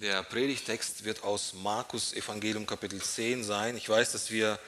[0.00, 3.76] Der Predigtext wird aus Markus Evangelium Kapitel 10 sein.
[3.76, 4.58] Ich weiß, dass wir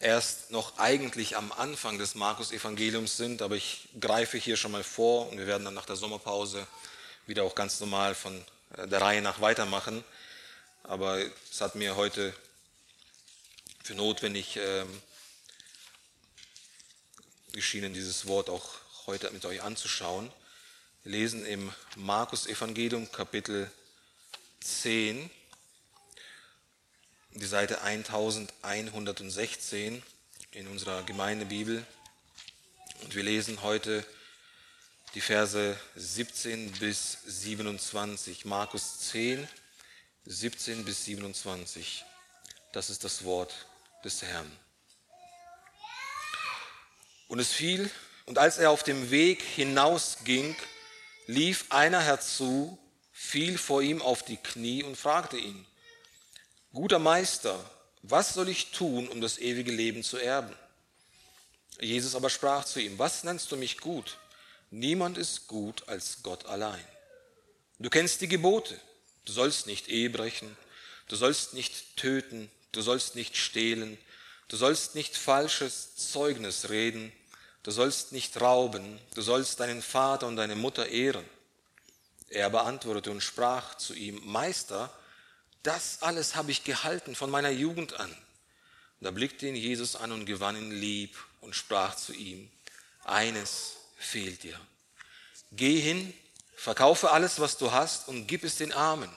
[0.00, 4.82] erst noch eigentlich am Anfang des Markus Evangeliums sind, aber ich greife hier schon mal
[4.82, 6.66] vor und wir werden dann nach der Sommerpause
[7.28, 8.44] wieder auch ganz normal von
[8.76, 10.02] äh, der Reihe nach weitermachen.
[10.82, 12.34] Aber es hat mir heute
[13.84, 15.02] für notwendig ähm,
[17.52, 18.70] geschienen, dieses Wort auch
[19.06, 20.32] heute mit euch anzuschauen.
[21.04, 23.70] Wir lesen im Markus Evangelium Kapitel
[24.60, 25.30] 10,
[27.32, 30.02] die Seite 1116
[30.52, 31.84] in unserer Gemeindebibel.
[33.02, 34.04] Und wir lesen heute
[35.14, 38.44] die Verse 17 bis 27.
[38.44, 39.48] Markus 10,
[40.26, 42.04] 17 bis 27.
[42.72, 43.66] Das ist das Wort
[44.04, 44.50] des Herrn.
[47.28, 47.90] Und es fiel,
[48.26, 50.56] und als er auf dem Weg hinausging,
[51.26, 52.78] lief einer herzu,
[53.18, 55.66] fiel vor ihm auf die Knie und fragte ihn,
[56.72, 57.58] Guter Meister,
[58.02, 60.54] was soll ich tun, um das ewige Leben zu erben?
[61.80, 64.18] Jesus aber sprach zu ihm, was nennst du mich gut?
[64.70, 66.84] Niemand ist gut als Gott allein.
[67.80, 68.80] Du kennst die Gebote.
[69.24, 70.56] Du sollst nicht Ehe brechen,
[71.08, 73.98] du sollst nicht töten, du sollst nicht stehlen,
[74.46, 77.12] du sollst nicht falsches Zeugnis reden,
[77.62, 81.26] du sollst nicht rauben, du sollst deinen Vater und deine Mutter ehren.
[82.30, 84.92] Er beantwortete und sprach zu ihm, Meister,
[85.62, 88.14] das alles habe ich gehalten von meiner Jugend an.
[89.00, 92.50] Da blickte ihn Jesus an und gewann ihn lieb und sprach zu ihm,
[93.04, 94.58] eines fehlt dir.
[95.52, 96.12] Geh hin,
[96.56, 99.10] verkaufe alles, was du hast und gib es den Armen.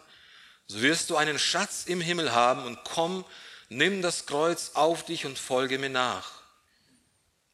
[0.67, 3.25] So wirst du einen Schatz im Himmel haben und komm,
[3.69, 6.41] nimm das Kreuz auf dich und folge mir nach.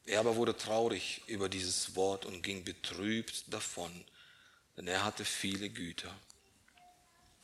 [0.06, 3.92] Er aber wurde traurig über dieses Wort und ging betrübt davon
[4.78, 6.14] denn er hatte viele Güter.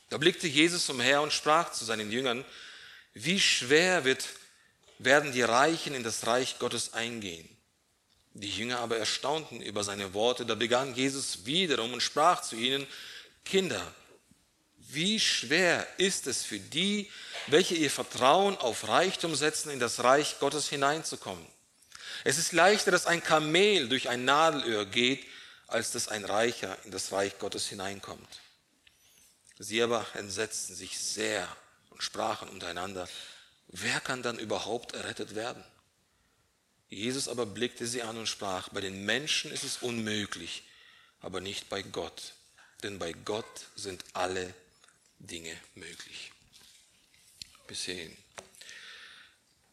[0.08, 2.44] Da blickte Jesus umher und sprach zu seinen Jüngern,
[3.14, 4.24] wie schwer wird,
[4.98, 7.48] werden die Reichen in das Reich Gottes eingehen.
[8.34, 10.46] Die Jünger aber erstaunten über seine Worte.
[10.46, 12.86] Da begann Jesus wiederum und sprach zu ihnen,
[13.44, 13.94] Kinder,
[14.76, 17.10] wie schwer ist es für die,
[17.46, 21.44] welche ihr Vertrauen auf Reichtum setzen, in das Reich Gottes hineinzukommen.
[22.22, 25.24] Es ist leichter, dass ein Kamel durch ein Nadelöhr geht,
[25.66, 28.40] als dass ein Reicher in das Reich Gottes hineinkommt.
[29.58, 31.48] Sie aber entsetzten sich sehr
[31.90, 33.08] und sprachen untereinander,
[33.68, 35.64] wer kann dann überhaupt errettet werden?
[36.88, 40.64] Jesus aber blickte sie an und sprach, bei den Menschen ist es unmöglich,
[41.20, 42.34] aber nicht bei Gott,
[42.82, 44.54] denn bei Gott sind alle
[45.18, 46.32] Dinge möglich.
[47.66, 48.16] Bis hierhin.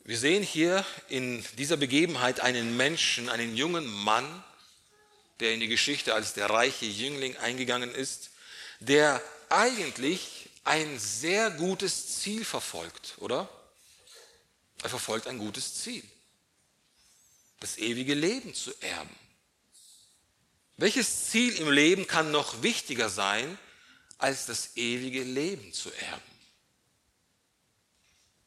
[0.04, 4.44] Wir sehen hier in dieser Begebenheit einen Menschen, einen jungen Mann,
[5.42, 8.30] der in die Geschichte als der reiche Jüngling eingegangen ist,
[8.80, 13.50] der eigentlich ein sehr gutes Ziel verfolgt, oder?
[14.84, 16.04] Er verfolgt ein gutes Ziel.
[17.60, 19.16] Das ewige Leben zu erben.
[20.78, 23.58] Welches Ziel im Leben kann noch wichtiger sein,
[24.18, 26.32] als das ewige Leben zu erben?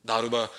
[0.02, 0.50] Darüber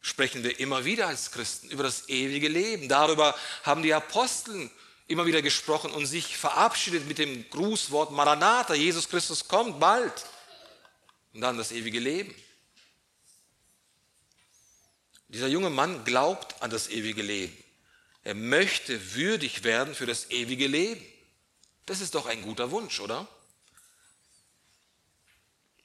[0.00, 2.88] sprechen wir immer wieder als Christen, über das ewige Leben.
[2.88, 4.70] Darüber haben die Apostel
[5.06, 10.12] immer wieder gesprochen und sich verabschiedet mit dem Grußwort Maranatha, Jesus Christus kommt bald.
[11.32, 12.34] Und dann das ewige Leben.
[15.28, 17.56] Dieser junge Mann glaubt an das ewige Leben.
[18.22, 21.04] Er möchte würdig werden für das ewige Leben.
[21.86, 23.26] Das ist doch ein guter Wunsch, oder?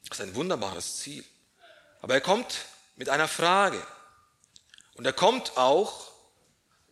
[0.08, 1.26] Das ist ein wunderbares Ziel.
[2.02, 2.66] Aber er kommt
[2.96, 3.86] mit einer Frage.
[4.94, 6.09] Und er kommt auch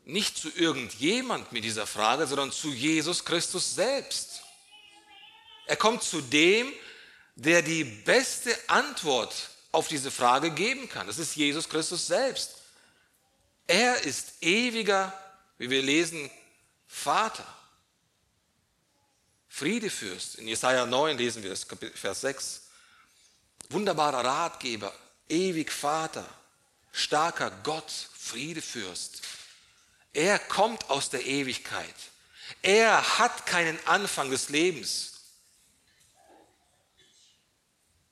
[0.08, 4.42] nicht zu irgendjemand mit dieser Frage, sondern zu Jesus Christus selbst.
[5.66, 6.72] Er kommt zu dem,
[7.36, 9.36] der die beste Antwort
[9.74, 11.08] auf diese Frage geben kann.
[11.08, 12.56] Das ist Jesus Christus selbst.
[13.68, 15.14] Er ist ewiger,
[15.58, 16.32] wie wir lesen,
[16.88, 17.46] Vater.
[19.50, 20.36] Friedefürst.
[20.36, 22.62] In Jesaja 9 lesen wir das, Vers 6.
[23.70, 24.94] Wunderbarer Ratgeber,
[25.28, 26.26] ewig Vater,
[26.94, 29.22] starker Gott, Friedefürst.
[30.18, 31.94] Er kommt aus der Ewigkeit.
[32.64, 35.14] Er hat keinen Anfang des Lebens.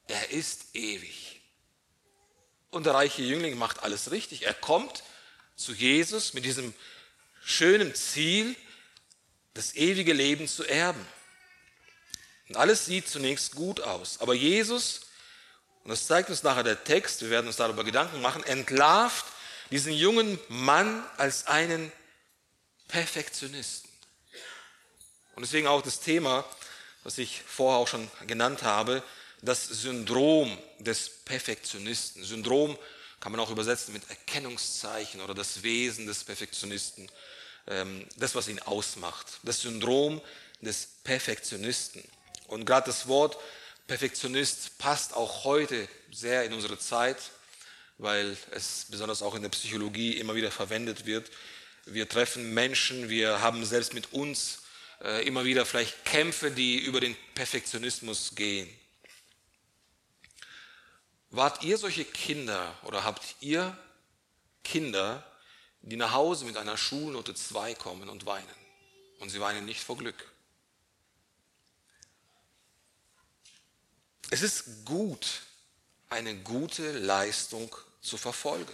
[0.08, 1.42] Er ist ewig.
[2.70, 4.44] Und der reiche Jüngling macht alles richtig.
[4.44, 5.02] Er kommt
[5.56, 6.76] zu Jesus mit diesem
[7.44, 8.56] schönen Ziel,
[9.56, 11.04] das ewige Leben zu erben.
[12.50, 14.20] Und alles sieht zunächst gut aus.
[14.20, 15.08] Aber Jesus,
[15.84, 19.26] und das zeigt uns nachher der Text, wir werden uns darüber Gedanken machen, entlarvt
[19.72, 21.92] diesen jungen Mann als einen
[22.88, 23.90] Perfektionisten.
[25.36, 26.46] Und deswegen auch das Thema,
[27.04, 29.04] was ich vorher auch schon genannt habe,
[29.42, 32.24] das Syndrom des Perfektionisten.
[32.24, 32.78] Syndrom
[33.20, 37.10] kann man auch übersetzen mit Erkennungszeichen oder das Wesen des Perfektionisten,
[37.68, 39.40] ähm, das, was ihn ausmacht.
[39.44, 40.22] Das Syndrom
[40.62, 42.04] des Perfektionisten.
[42.48, 43.38] Und gerade das Wort
[43.88, 47.18] Perfektionist passt auch heute sehr in unsere Zeit,
[47.98, 51.32] weil es besonders auch in der Psychologie immer wieder verwendet wird.
[51.86, 54.64] Wir treffen Menschen, wir haben selbst mit uns
[55.02, 58.70] äh, immer wieder vielleicht Kämpfe, die über den Perfektionismus gehen.
[61.30, 63.78] Wart ihr solche Kinder oder habt ihr
[64.64, 65.24] Kinder,
[65.82, 68.48] die nach Hause mit einer Schulnote 2 kommen und weinen?
[69.20, 70.32] Und sie weinen nicht vor Glück.
[74.32, 75.42] Es ist gut,
[76.10, 77.76] eine gute Leistung
[78.06, 78.74] zu verfolgen.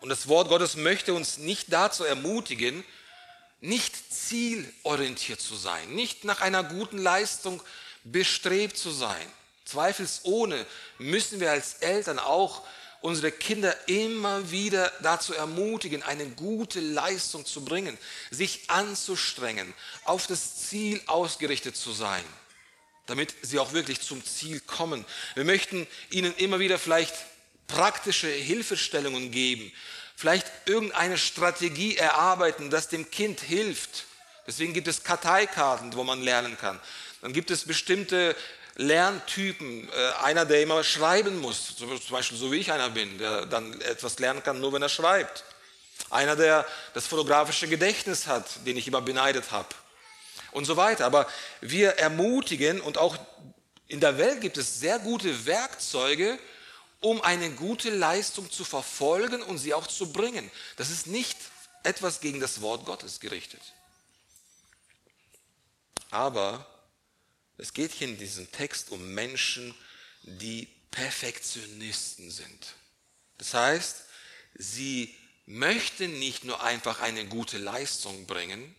[0.00, 2.84] Und das Wort Gottes möchte uns nicht dazu ermutigen,
[3.60, 7.62] nicht zielorientiert zu sein, nicht nach einer guten Leistung
[8.04, 9.26] bestrebt zu sein.
[9.64, 10.64] Zweifelsohne
[10.98, 12.62] müssen wir als Eltern auch
[13.00, 17.96] unsere Kinder immer wieder dazu ermutigen, eine gute Leistung zu bringen,
[18.30, 19.72] sich anzustrengen,
[20.04, 22.24] auf das Ziel ausgerichtet zu sein,
[23.06, 25.04] damit sie auch wirklich zum Ziel kommen.
[25.34, 27.14] Wir möchten ihnen immer wieder vielleicht
[27.66, 29.72] praktische Hilfestellungen geben,
[30.16, 34.04] vielleicht irgendeine Strategie erarbeiten, das dem Kind hilft.
[34.46, 36.80] Deswegen gibt es Karteikarten, wo man lernen kann.
[37.22, 38.36] Dann gibt es bestimmte
[38.76, 39.88] Lerntypen.
[39.88, 43.80] Äh, einer, der immer schreiben muss, zum Beispiel so wie ich einer bin, der dann
[43.80, 45.44] etwas lernen kann, nur wenn er schreibt.
[46.10, 49.68] Einer, der das fotografische Gedächtnis hat, den ich immer beneidet habe.
[50.56, 51.04] Und so weiter.
[51.04, 51.28] Aber
[51.60, 53.18] wir ermutigen und auch
[53.88, 56.38] in der Welt gibt es sehr gute Werkzeuge,
[57.00, 60.50] um eine gute Leistung zu verfolgen und sie auch zu bringen.
[60.76, 61.36] Das ist nicht
[61.82, 63.60] etwas gegen das Wort Gottes gerichtet.
[66.10, 66.66] Aber
[67.58, 69.74] es geht hier in diesem Text um Menschen,
[70.22, 72.74] die Perfektionisten sind.
[73.36, 74.04] Das heißt,
[74.54, 75.14] sie
[75.44, 78.74] möchten nicht nur einfach eine gute Leistung bringen,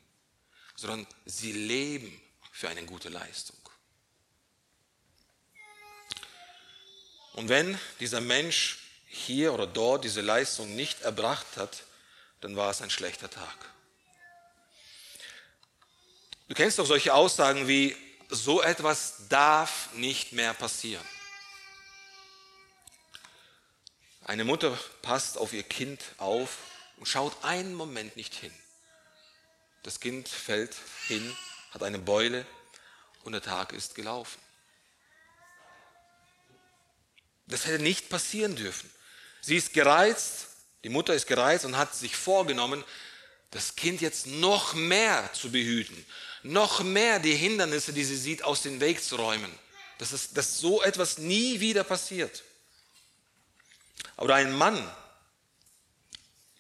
[0.78, 2.22] sondern sie leben
[2.54, 3.58] für eine gute Leistung.
[7.34, 11.84] Und wenn dieser Mensch hier oder dort diese Leistung nicht erbracht hat,
[12.42, 13.58] dann war es ein schlechter Tag.
[16.48, 17.96] Du kennst doch solche Aussagen wie,
[18.30, 21.06] so etwas darf nicht mehr passieren.
[24.24, 26.58] Eine Mutter passt auf ihr Kind auf
[26.98, 28.54] und schaut einen Moment nicht hin.
[29.84, 30.76] Das Kind fällt
[31.08, 31.36] hin,
[31.72, 32.46] hat eine Beule
[33.24, 34.40] und der Tag ist gelaufen.
[37.48, 38.90] Das hätte nicht passieren dürfen.
[39.42, 40.48] Sie ist gereizt,
[40.84, 42.84] die Mutter ist gereizt und hat sich vorgenommen,
[43.52, 46.06] das Kind jetzt noch mehr zu behüten,
[46.44, 49.52] noch mehr die Hindernisse, die sie sieht, aus dem Weg zu räumen.
[50.00, 52.44] Dass, es, dass so etwas nie wieder passiert.
[54.18, 54.78] Oder ein Mann,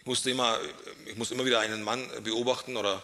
[0.08, 0.58] musste immer,
[1.06, 3.04] ich muss immer wieder einen Mann beobachten oder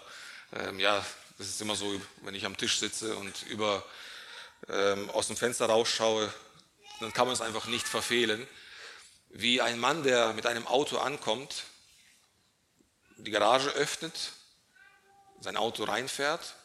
[0.53, 1.05] ähm, ja,
[1.37, 3.83] das ist immer so, wenn ich am Tisch sitze und über,
[4.69, 6.33] ähm, aus dem Fenster rausschaue,
[7.01, 8.47] dann kann man es einfach nicht verfehlen,
[9.29, 11.63] wie ein Mann, der mit einem Auto ankommt,
[13.17, 14.31] die Garage öffnet,
[15.41, 16.55] sein Auto reinfährt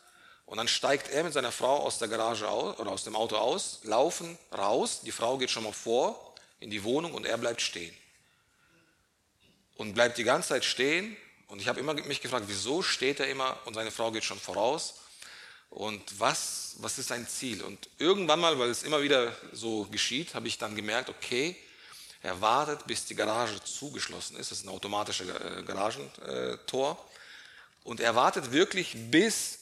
[0.47, 3.37] und dann steigt er mit seiner Frau aus der Garage aus, oder aus dem Auto
[3.37, 7.61] aus, laufen raus, die Frau geht schon mal vor in die Wohnung und er bleibt
[7.61, 7.95] stehen.
[9.79, 11.17] Und bleibt die ganze Zeit stehen.
[11.47, 14.39] Und ich habe immer mich gefragt, wieso steht er immer und seine Frau geht schon
[14.39, 14.97] voraus?
[15.71, 17.63] Und was, was ist sein Ziel?
[17.63, 21.57] Und irgendwann mal, weil es immer wieder so geschieht, habe ich dann gemerkt, okay,
[22.23, 24.51] er wartet, bis die Garage zugeschlossen ist.
[24.51, 27.03] Das ist ein automatisches äh, Garagentor.
[27.85, 29.61] Und er wartet wirklich, bis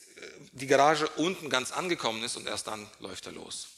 [0.52, 3.68] die Garage unten ganz angekommen ist und erst dann läuft er los.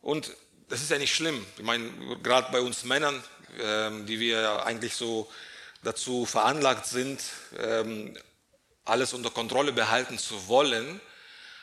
[0.00, 0.32] Und
[0.72, 1.44] das ist ja nicht schlimm.
[1.58, 1.90] Ich meine,
[2.22, 3.22] gerade bei uns Männern,
[3.60, 5.30] ähm, die wir eigentlich so
[5.82, 7.20] dazu veranlagt sind,
[7.58, 8.16] ähm,
[8.86, 10.98] alles unter Kontrolle behalten zu wollen.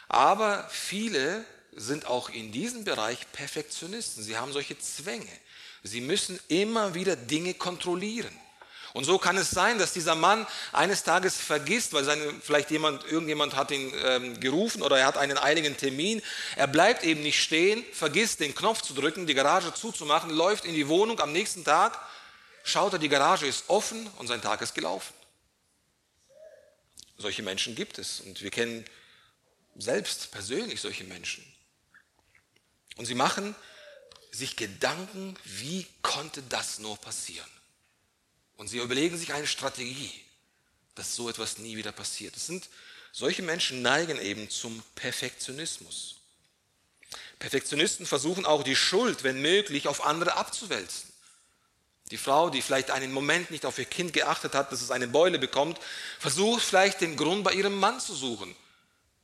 [0.09, 1.43] Aber viele
[1.75, 4.21] sind auch in diesem Bereich Perfektionisten.
[4.21, 5.25] Sie haben solche Zwänge.
[5.81, 8.37] Sie müssen immer wieder Dinge kontrollieren.
[8.93, 13.05] Und so kann es sein, dass dieser Mann eines Tages vergisst, weil seine, vielleicht jemand,
[13.05, 16.21] irgendjemand hat ihn ähm, gerufen oder er hat einen eiligen Termin.
[16.55, 20.73] Er bleibt eben nicht stehen, vergisst den Knopf zu drücken, die Garage zuzumachen, läuft in
[20.73, 21.19] die Wohnung.
[21.19, 21.99] Am nächsten Tag
[22.63, 25.13] schaut er, die Garage ist offen und sein Tag ist gelaufen.
[27.17, 28.85] Solche Menschen gibt es und wir kennen
[29.75, 31.45] selbst persönlich solche Menschen.
[32.95, 33.55] Und sie machen
[34.31, 37.49] sich Gedanken, wie konnte das nur passieren?
[38.59, 40.11] Und sie überlegen sich eine Strategie,
[40.93, 42.35] dass so etwas nie wieder passiert.
[42.35, 42.67] Es sind,
[43.13, 46.17] solche Menschen neigen eben zum Perfektionismus.
[47.39, 51.09] Perfektionisten versuchen auch die Schuld, wenn möglich, auf andere abzuwälzen.
[52.11, 55.07] Die Frau, die vielleicht einen Moment nicht auf ihr Kind geachtet hat, dass es eine
[55.07, 55.79] Beule bekommt,
[56.19, 58.53] versucht vielleicht den Grund bei ihrem Mann zu suchen.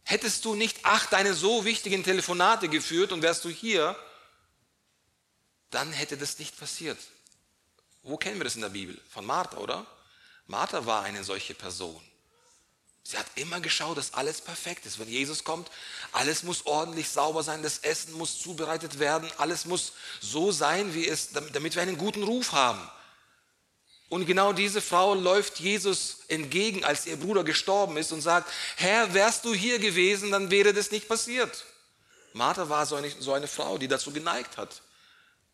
[0.03, 3.97] Hättest du nicht acht deine so wichtigen Telefonate geführt und wärst du hier,
[5.71, 6.97] dann hätte das nicht passiert.
[8.05, 9.00] Wo kennen wir das in der Bibel?
[9.09, 9.85] Von Martha, oder?
[10.45, 12.00] Martha war eine solche Person.
[13.03, 15.00] Sie hat immer geschaut, dass alles perfekt ist.
[15.00, 15.69] Wenn Jesus kommt,
[16.12, 21.07] alles muss ordentlich sauber sein, das Essen muss zubereitet werden, alles muss so sein, wie
[21.07, 22.89] es, damit wir einen guten Ruf haben.
[24.09, 29.15] Und genau diese Frau läuft Jesus entgegen, als ihr Bruder gestorben ist und sagt, Herr,
[29.15, 31.65] wärst du hier gewesen, dann wäre das nicht passiert.
[32.33, 34.81] Martha war so eine, so eine Frau, die dazu geneigt hat,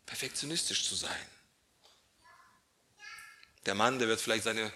[0.04, 1.26] perfektionistisch zu sein.
[3.66, 4.72] Der Mann, der wird vielleicht seine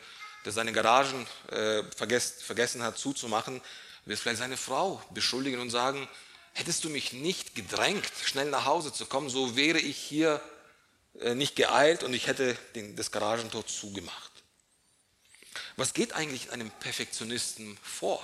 [0.46, 3.60] der seine Garagen äh, vergessen, vergessen hat zuzumachen,
[4.04, 6.08] wird vielleicht seine Frau beschuldigen und sagen,
[6.52, 10.40] hättest du mich nicht gedrängt, schnell nach Hause zu kommen, so wäre ich hier
[11.20, 14.30] äh, nicht geeilt und ich hätte den, das Garagentor zugemacht.
[15.74, 18.22] Was geht eigentlich einem Perfektionisten vor?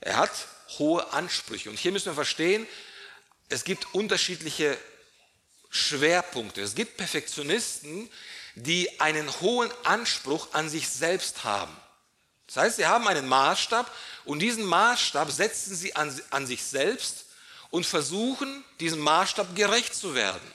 [0.00, 0.48] Er hat
[0.78, 1.70] hohe Ansprüche.
[1.70, 2.66] Und hier müssen wir verstehen,
[3.48, 4.76] es gibt unterschiedliche
[5.70, 6.62] Schwerpunkte.
[6.62, 8.10] Es gibt Perfektionisten,
[8.56, 11.76] die einen hohen Anspruch an sich selbst haben.
[12.46, 13.90] Das heißt, sie haben einen Maßstab
[14.24, 17.26] und diesen Maßstab setzen sie an, an sich selbst
[17.70, 20.52] und versuchen, diesem Maßstab gerecht zu werden.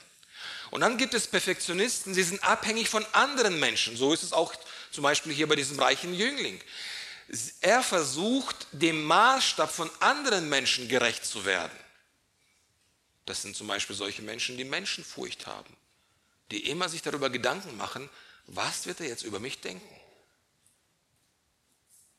[0.72, 3.96] Und dann gibt es Perfektionisten, sie sind abhängig von anderen Menschen.
[3.98, 4.54] So ist es auch
[4.92, 6.60] zum Beispiel hier bei diesem reichen Jüngling.
[7.60, 11.78] Er versucht, dem Maßstab von anderen Menschen gerecht zu werden.
[13.26, 15.78] Das sind zum Beispiel solche Menschen, die Menschenfurcht haben
[16.52, 18.10] die immer sich darüber Gedanken machen,
[18.48, 19.88] was wird er jetzt über mich denken?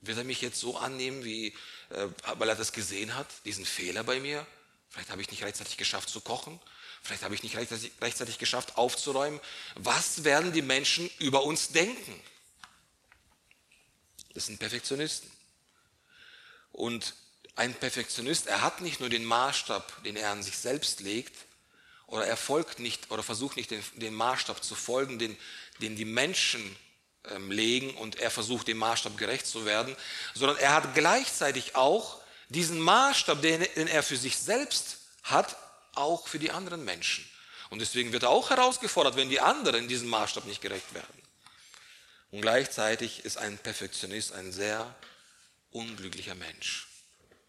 [0.01, 1.49] Wird er mich jetzt so annehmen, wie,
[1.91, 2.09] äh,
[2.39, 4.47] weil er das gesehen hat, diesen Fehler bei mir?
[4.89, 6.59] Vielleicht habe ich nicht rechtzeitig geschafft zu kochen.
[7.03, 9.41] Vielleicht habe ich nicht rechtzeitig, rechtzeitig geschafft aufzuräumen.
[9.75, 12.21] Was werden die Menschen über uns denken?
[14.35, 15.31] Das sind Perfektionisten.
[16.73, 17.15] Und
[17.55, 21.37] ein Perfektionist, er hat nicht nur den Maßstab, den er an sich selbst legt,
[22.13, 25.35] oder er folgt nicht oder versucht nicht den, den Maßstab zu folgen, den,
[25.81, 26.77] den die Menschen
[27.31, 29.97] ähm, legen und er versucht dem Maßstab gerecht zu werden,
[30.35, 35.57] sondern er hat gleichzeitig auch diesen Maßstab, den, den er für sich selbst hat,
[35.95, 37.27] auch für die anderen Menschen.
[37.71, 41.23] Und deswegen wird er auch herausgefordert, wenn die anderen diesem Maßstab nicht gerecht werden.
[42.31, 44.95] Und gleichzeitig ist ein Perfektionist ein sehr
[45.71, 46.89] unglücklicher Mensch.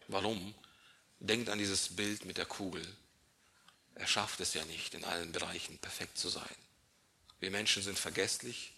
[0.08, 0.54] Warum?
[1.18, 2.82] Denkt an dieses Bild mit der Kugel.
[3.94, 6.56] Er schafft es ja nicht, in allen Bereichen perfekt zu sein.
[7.40, 8.72] Wir Menschen sind vergesslich.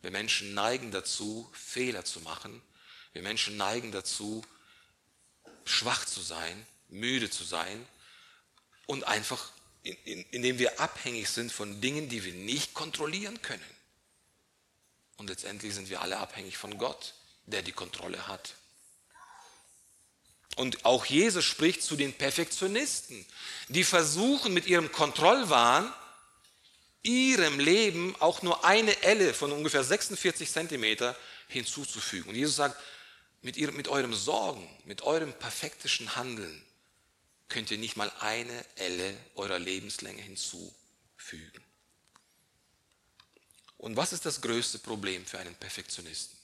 [0.00, 2.62] Wir Menschen neigen dazu, Fehler zu machen.
[3.12, 4.44] Wir Menschen neigen dazu,
[5.64, 7.86] schwach zu sein, müde zu sein
[8.86, 9.50] und einfach,
[9.82, 13.62] in, in, indem wir abhängig sind von Dingen, die wir nicht kontrollieren können.
[15.16, 17.14] Und letztendlich sind wir alle abhängig von Gott,
[17.46, 18.54] der die Kontrolle hat.
[20.56, 23.24] Und auch Jesus spricht zu den Perfektionisten,
[23.68, 25.92] die versuchen mit ihrem Kontrollwahn
[27.02, 31.16] ihrem Leben auch nur eine Elle von ungefähr 46 Zentimeter
[31.48, 32.30] hinzuzufügen.
[32.30, 32.80] Und Jesus sagt,
[33.42, 36.64] mit, ihrem, mit eurem Sorgen, mit eurem perfektischen Handeln
[37.48, 41.62] könnt ihr nicht mal eine Elle eurer Lebenslänge hinzufügen.
[43.78, 46.38] Und was ist das größte Problem für einen Perfektionisten?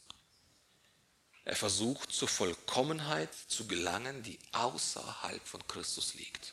[1.49, 6.53] Er versucht zur Vollkommenheit zu gelangen, die außerhalb von Christus liegt.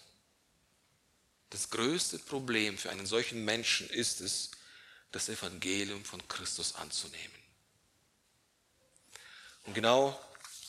[1.49, 4.51] Das größte Problem für einen solchen Menschen ist es,
[5.11, 7.35] das Evangelium von Christus anzunehmen.
[9.65, 10.17] Und genau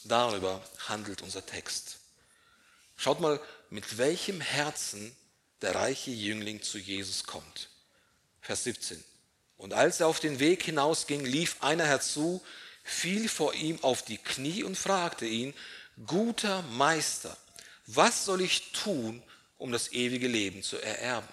[0.02, 1.98] darüber handelt unser Text.
[2.96, 3.40] Schaut mal,
[3.70, 5.16] mit welchem Herzen
[5.62, 7.68] der reiche Jüngling zu Jesus kommt.
[8.40, 9.04] Vers 17.
[9.56, 12.44] Und als er auf den Weg hinausging, lief einer herzu,
[12.86, 15.52] fiel vor ihm auf die Knie und fragte ihn,
[16.06, 17.36] guter Meister,
[17.86, 19.22] was soll ich tun,
[19.58, 21.28] um das ewige Leben zu ererben?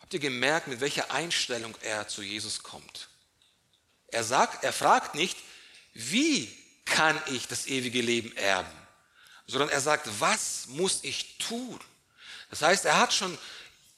[0.00, 3.08] Habt ihr gemerkt, mit welcher Einstellung er zu Jesus kommt?
[4.08, 5.38] Er sagt, er fragt nicht,
[5.94, 8.70] wie kann ich das ewige Leben erben,
[9.46, 11.80] sondern er sagt, was muss ich tun?
[12.50, 13.36] Das heißt, er hat schon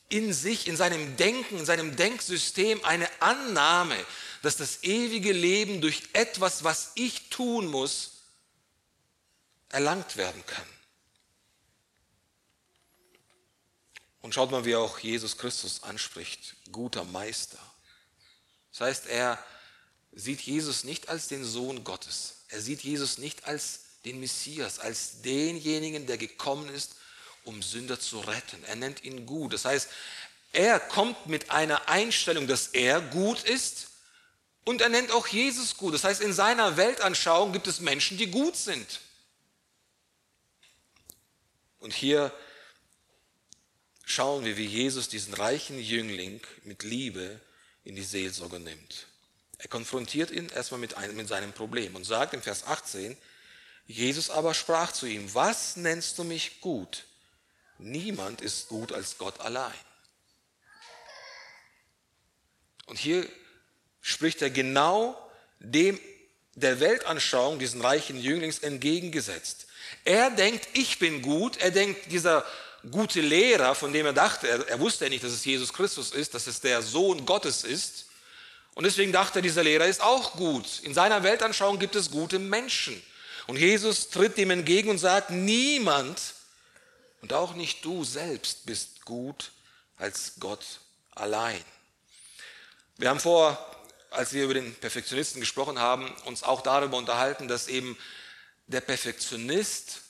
[0.08, 3.96] in sich, in seinem Denken, in seinem Denksystem eine Annahme,
[4.42, 8.22] dass das ewige Leben durch etwas, was ich tun muss,
[9.70, 10.66] erlangt werden kann.
[14.20, 17.58] Und schaut mal, wie auch Jesus Christus anspricht, guter Meister.
[18.72, 19.42] Das heißt, er
[20.12, 22.44] sieht Jesus nicht als den Sohn Gottes.
[22.48, 26.96] Er sieht Jesus nicht als den Messias, als denjenigen, der gekommen ist,
[27.46, 28.62] um Sünder zu retten.
[28.64, 29.52] Er nennt ihn gut.
[29.52, 29.88] Das heißt,
[30.52, 33.88] er kommt mit einer Einstellung, dass er gut ist
[34.64, 35.94] und er nennt auch Jesus gut.
[35.94, 39.00] Das heißt, in seiner Weltanschauung gibt es Menschen, die gut sind.
[41.78, 42.32] Und hier
[44.04, 47.40] schauen wir, wie Jesus diesen reichen Jüngling mit Liebe
[47.84, 49.06] in die Seelsorge nimmt.
[49.58, 53.16] Er konfrontiert ihn erstmal mit, einem, mit seinem Problem und sagt im Vers 18,
[53.86, 57.04] Jesus aber sprach zu ihm, was nennst du mich gut?
[57.78, 59.72] Niemand ist gut als Gott allein.
[62.86, 63.28] Und hier
[64.00, 65.18] spricht er genau
[65.58, 65.98] dem
[66.54, 69.66] der Weltanschauung diesen reichen Jünglings entgegengesetzt.
[70.04, 71.58] Er denkt, ich bin gut.
[71.58, 72.46] Er denkt, dieser
[72.90, 76.12] gute Lehrer, von dem er dachte, er, er wusste ja nicht, dass es Jesus Christus
[76.12, 78.06] ist, dass es der Sohn Gottes ist.
[78.74, 80.80] Und deswegen dachte er, dieser Lehrer ist auch gut.
[80.82, 83.00] In seiner Weltanschauung gibt es gute Menschen.
[83.46, 86.20] Und Jesus tritt dem entgegen und sagt, niemand
[87.26, 89.50] und auch nicht du selbst bist gut
[89.96, 90.64] als Gott
[91.10, 91.60] allein.
[92.98, 93.58] Wir haben vor,
[94.10, 97.98] als wir über den Perfektionisten gesprochen haben, uns auch darüber unterhalten, dass eben
[98.68, 100.02] der Perfektionist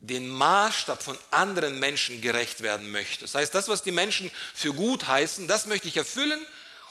[0.00, 3.20] den Maßstab von anderen Menschen gerecht werden möchte.
[3.20, 6.44] Das heißt, das, was die Menschen für gut heißen, das möchte ich erfüllen.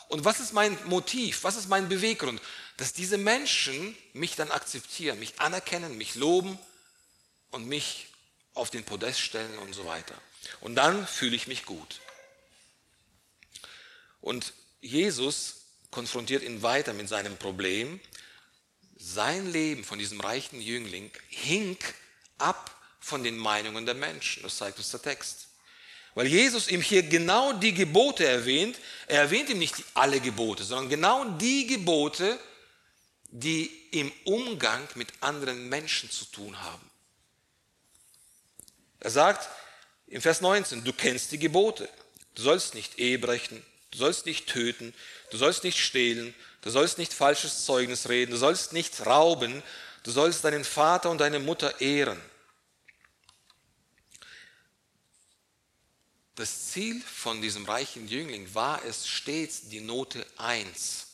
[0.07, 1.43] Und was ist mein Motiv?
[1.43, 2.41] Was ist mein Beweggrund?
[2.77, 6.57] Dass diese Menschen mich dann akzeptieren, mich anerkennen, mich loben
[7.51, 8.07] und mich
[8.55, 10.15] auf den Podest stellen und so weiter.
[10.62, 12.00] Und dann fühle ich mich gut.
[14.21, 15.57] Und Jesus
[15.91, 18.00] konfrontiert ihn weiter mit seinem Problem.
[18.97, 21.77] Sein Leben von diesem reichen Jüngling hing
[22.38, 24.43] ab von den Meinungen der Menschen.
[24.43, 25.47] Das zeigt uns der Text.
[26.15, 28.79] Weil Jesus ihm hier genau die Gebote erwähnt.
[29.07, 32.39] Er erwähnt ihm nicht alle Gebote, sondern genau die Gebote,
[33.29, 36.89] die im Umgang mit anderen Menschen zu tun haben.
[39.05, 39.47] Er sagt
[40.07, 41.87] im Vers 19, du kennst die Gebote.
[42.33, 44.96] Du sollst nicht Ehe brechen, du sollst nicht töten,
[45.29, 49.61] du sollst nicht stehlen, du sollst nicht falsches Zeugnis reden, du sollst nicht rauben,
[50.01, 52.20] du sollst deinen Vater und deine Mutter ehren.
[56.33, 61.05] Das Ziel von diesem reichen Jüngling war es stets, die Note 1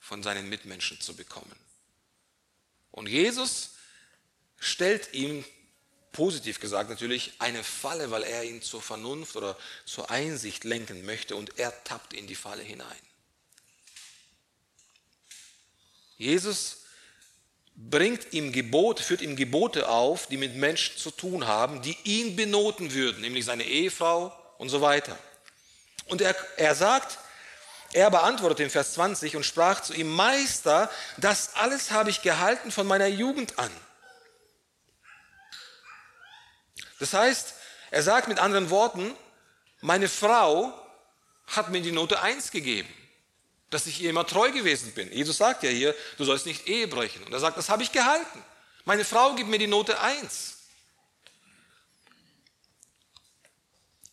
[0.00, 1.54] von seinen Mitmenschen zu bekommen.
[2.90, 3.76] Und Jesus
[4.58, 5.44] stellt ihm
[6.16, 11.36] positiv gesagt natürlich, eine Falle, weil er ihn zur Vernunft oder zur Einsicht lenken möchte
[11.36, 12.88] und er tappt in die Falle hinein.
[16.16, 16.78] Jesus
[17.76, 22.34] bringt ihm Gebote, führt ihm Gebote auf, die mit Menschen zu tun haben, die ihn
[22.34, 25.18] benoten würden, nämlich seine Ehefrau und so weiter.
[26.06, 27.18] Und er, er sagt,
[27.92, 32.70] er beantwortete in Vers 20 und sprach zu ihm, Meister, das alles habe ich gehalten
[32.70, 33.70] von meiner Jugend an.
[36.98, 37.54] Das heißt,
[37.90, 39.14] er sagt mit anderen Worten,
[39.80, 40.72] meine Frau
[41.46, 42.92] hat mir die Note 1 gegeben,
[43.70, 45.12] dass ich ihr immer treu gewesen bin.
[45.12, 47.22] Jesus sagt ja hier, du sollst nicht Ehe brechen.
[47.24, 48.42] Und er sagt, das habe ich gehalten.
[48.84, 50.56] Meine Frau gibt mir die Note 1.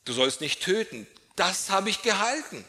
[0.05, 1.07] Du sollst nicht töten.
[1.35, 2.65] Das habe ich gehalten.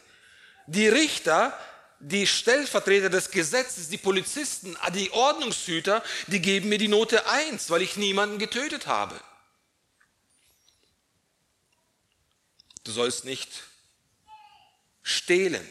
[0.67, 1.57] Die Richter,
[1.99, 7.81] die Stellvertreter des Gesetzes, die Polizisten, die Ordnungshüter, die geben mir die Note 1, weil
[7.81, 9.19] ich niemanden getötet habe.
[12.85, 13.49] Du sollst nicht
[15.03, 15.67] stehlen.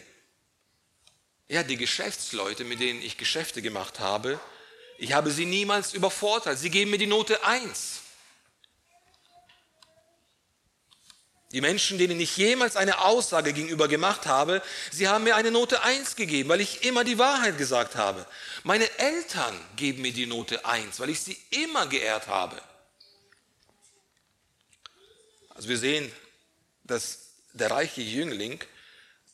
[1.49, 4.41] Ja, die Geschäftsleute, mit denen ich Geschäfte gemacht habe,
[4.99, 6.59] ich habe sie niemals übervorteilt.
[6.59, 8.01] Sie geben mir die Note 1.
[11.53, 15.83] Die Menschen, denen ich jemals eine Aussage gegenüber gemacht habe, sie haben mir eine Note
[15.83, 18.27] 1 gegeben, weil ich immer die Wahrheit gesagt habe.
[18.65, 22.61] Meine Eltern geben mir die Note 1, weil ich sie immer geehrt habe.
[25.51, 26.11] Also wir sehen,
[26.85, 28.63] dass der reiche Jüngling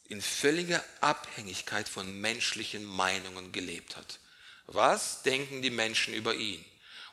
[0.09, 4.19] in völliger Abhängigkeit von menschlichen Meinungen gelebt hat.
[4.67, 6.65] Was denken die Menschen über ihn?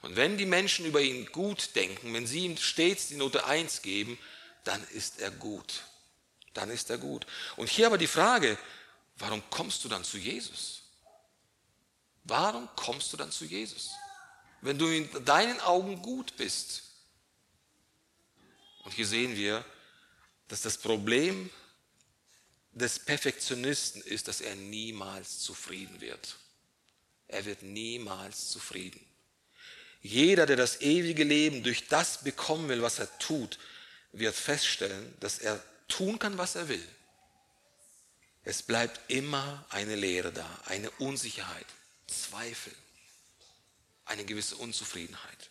[0.01, 3.81] Und wenn die Menschen über ihn gut denken, wenn sie ihm stets die Note 1
[3.81, 4.17] geben,
[4.63, 5.83] dann ist er gut.
[6.53, 7.25] Dann ist er gut.
[7.55, 8.57] Und hier aber die Frage,
[9.17, 10.83] warum kommst du dann zu Jesus?
[12.23, 13.91] Warum kommst du dann zu Jesus?
[14.61, 16.83] Wenn du in deinen Augen gut bist.
[18.83, 19.63] Und hier sehen wir,
[20.47, 21.49] dass das Problem
[22.71, 26.37] des Perfektionisten ist, dass er niemals zufrieden wird.
[27.27, 29.03] Er wird niemals zufrieden.
[30.01, 33.57] Jeder, der das ewige Leben durch das bekommen will, was er tut,
[34.11, 36.87] wird feststellen, dass er tun kann, was er will.
[38.43, 41.65] Es bleibt immer eine Leere da, eine Unsicherheit,
[42.07, 42.73] Zweifel,
[44.05, 45.49] eine gewisse Unzufriedenheit.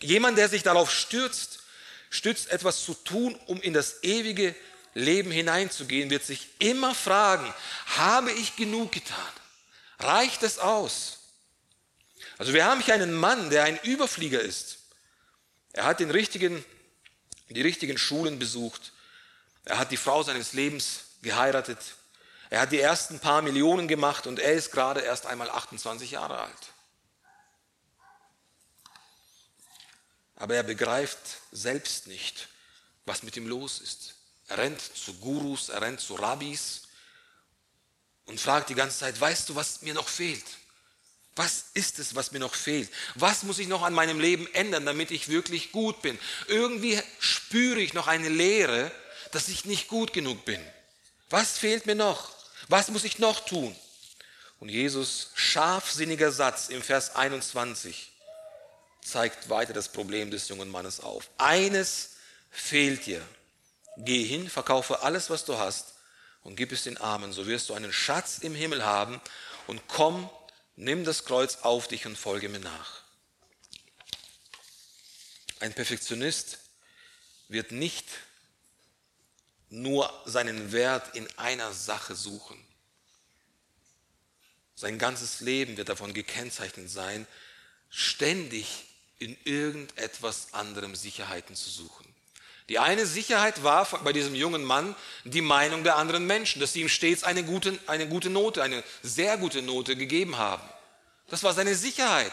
[0.00, 1.60] Jemand, der sich darauf stürzt,
[2.14, 4.54] stützt etwas zu tun, um in das ewige
[4.94, 7.52] Leben hineinzugehen, wird sich immer fragen,
[7.86, 9.18] habe ich genug getan?
[9.98, 11.18] Reicht es aus?
[12.38, 14.78] Also wir haben hier einen Mann, der ein Überflieger ist.
[15.72, 16.64] Er hat den richtigen,
[17.48, 18.92] die richtigen Schulen besucht.
[19.64, 21.78] Er hat die Frau seines Lebens geheiratet.
[22.50, 26.38] Er hat die ersten paar Millionen gemacht und er ist gerade erst einmal 28 Jahre
[26.38, 26.73] alt.
[30.36, 31.18] Aber er begreift
[31.52, 32.48] selbst nicht,
[33.06, 34.14] was mit ihm los ist.
[34.48, 36.82] Er rennt zu Gurus, er rennt zu Rabbis
[38.26, 40.44] und fragt die ganze Zeit, weißt du, was mir noch fehlt?
[41.36, 42.90] Was ist es, was mir noch fehlt?
[43.16, 46.18] Was muss ich noch an meinem Leben ändern, damit ich wirklich gut bin?
[46.46, 48.92] Irgendwie spüre ich noch eine Leere,
[49.32, 50.60] dass ich nicht gut genug bin.
[51.30, 52.30] Was fehlt mir noch?
[52.68, 53.74] Was muss ich noch tun?
[54.60, 58.12] Und Jesus, scharfsinniger Satz im Vers 21,
[59.04, 61.30] zeigt weiter das Problem des jungen Mannes auf.
[61.38, 62.16] Eines
[62.50, 63.26] fehlt dir.
[63.98, 65.94] Geh hin, verkaufe alles, was du hast
[66.42, 69.20] und gib es den Armen, so wirst du einen Schatz im Himmel haben
[69.66, 70.28] und komm,
[70.74, 73.02] nimm das Kreuz auf dich und folge mir nach.
[75.60, 76.58] Ein Perfektionist
[77.48, 78.06] wird nicht
[79.70, 82.58] nur seinen Wert in einer Sache suchen.
[84.74, 87.26] Sein ganzes Leben wird davon gekennzeichnet sein,
[87.90, 88.93] ständig
[89.24, 92.04] in irgendetwas anderem Sicherheiten zu suchen.
[92.68, 96.80] Die eine Sicherheit war bei diesem jungen Mann die Meinung der anderen Menschen, dass sie
[96.80, 100.62] ihm stets eine gute, eine gute Note, eine sehr gute Note gegeben haben.
[101.28, 102.32] Das war seine Sicherheit.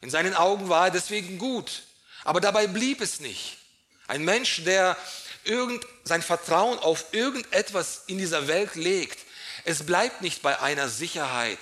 [0.00, 1.82] In seinen Augen war er deswegen gut.
[2.24, 3.58] Aber dabei blieb es nicht.
[4.06, 4.96] Ein Mensch, der
[5.44, 9.18] irgend, sein Vertrauen auf irgendetwas in dieser Welt legt,
[9.64, 11.58] es bleibt nicht bei einer Sicherheit,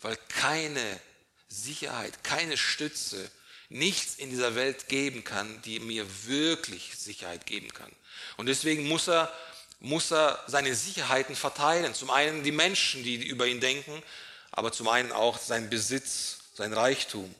[0.00, 1.00] weil keine
[1.48, 3.30] Sicherheit, keine Stütze
[3.68, 7.90] nichts in dieser Welt geben kann, die mir wirklich Sicherheit geben kann.
[8.36, 9.32] Und deswegen muss er,
[9.80, 11.94] muss er seine Sicherheiten verteilen.
[11.94, 14.02] Zum einen die Menschen, die über ihn denken,
[14.50, 17.34] aber zum einen auch sein Besitz, sein Reichtum.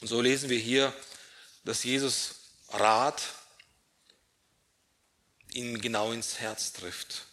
[0.00, 0.94] Und so lesen wir hier,
[1.64, 2.36] dass Jesus
[2.70, 3.22] Rat
[5.52, 7.26] ihn genau ins Herz trifft.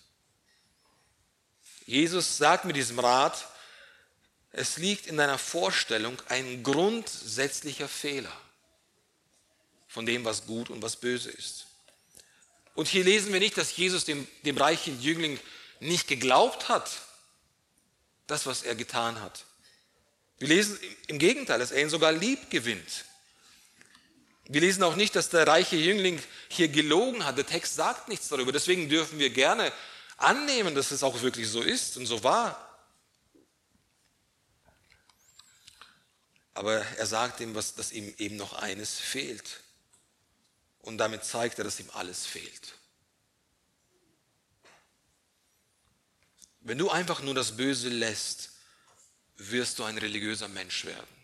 [1.85, 3.47] Jesus sagt mit diesem Rat,
[4.57, 8.35] es liegt in deiner Vorstellung ein grundsätzlicher Fehler
[9.87, 11.67] von dem, was gut und was böse ist.
[12.73, 15.39] Und hier lesen wir nicht, dass Jesus dem, dem reichen Jüngling
[15.79, 16.89] nicht geglaubt hat,
[18.25, 19.45] das, was er getan hat.
[20.39, 23.05] Wir lesen im Gegenteil, dass er ihn sogar lieb gewinnt.
[24.47, 27.37] Wir lesen auch nicht, dass der reiche Jüngling hier gelogen hat.
[27.37, 28.51] Der Text sagt nichts darüber.
[28.51, 29.71] Deswegen dürfen wir gerne
[30.17, 32.66] annehmen, dass es auch wirklich so ist und so war.
[36.57, 39.59] Aber er sagt ihm, was, dass ihm eben noch eines fehlt.
[40.79, 42.73] Und damit zeigt er, dass ihm alles fehlt.
[46.61, 48.53] Wenn du einfach nur das Böse lässt,
[49.35, 51.15] wirst du ein religiöser Mensch werden.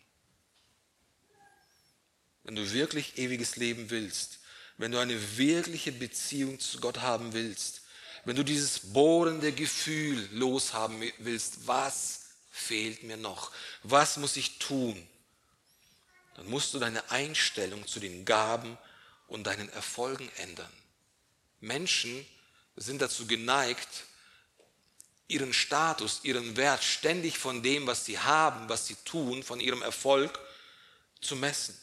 [2.43, 4.37] Wenn du wirklich ewiges Leben willst,
[4.77, 7.81] wenn du eine wirkliche Beziehung zu Gott haben willst,
[8.25, 12.19] wenn du dieses bohrende Gefühl loshaben willst, was
[12.51, 13.51] fehlt mir noch?
[13.81, 15.09] Was muss ich tun?
[16.35, 18.77] Dann musst du deine Einstellung zu den Gaben
[19.27, 20.71] und deinen Erfolgen ändern.
[21.59, 22.25] Menschen
[22.75, 24.05] sind dazu geneigt,
[25.27, 29.81] ihren Status, ihren Wert ständig von dem, was sie haben, was sie tun, von ihrem
[29.81, 30.39] Erfolg
[31.21, 31.77] zu messen.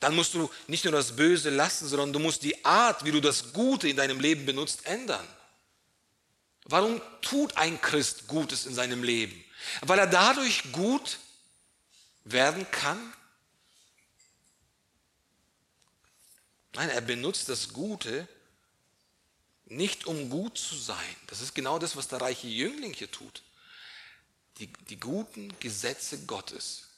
[0.00, 3.20] Dann musst du nicht nur das Böse lassen, sondern du musst die Art, wie du
[3.20, 5.26] das Gute in deinem Leben benutzt, ändern.
[6.64, 9.44] Warum tut ein Christ Gutes in seinem Leben?
[9.82, 11.18] Weil er dadurch gut
[12.24, 13.12] werden kann?
[16.74, 18.28] Nein, er benutzt das Gute
[19.66, 21.16] nicht um gut zu sein.
[21.28, 23.42] Das ist genau das, was der reiche Jüngling hier tut.
[24.58, 26.88] Die, die guten Gesetze Gottes,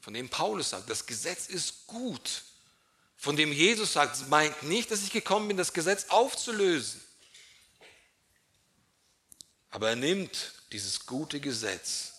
[0.00, 2.44] von dem Paulus sagt, das Gesetz ist gut.
[3.16, 7.00] Von dem Jesus sagt, meint nicht, dass ich gekommen bin, das Gesetz aufzulösen.
[9.70, 12.14] Aber er nimmt dieses gute Gesetz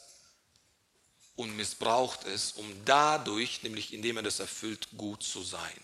[1.40, 5.80] und missbraucht es, um dadurch, nämlich indem er das erfüllt, gut zu sein.